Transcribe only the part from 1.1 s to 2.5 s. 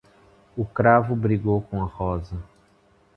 brigou com a rosa.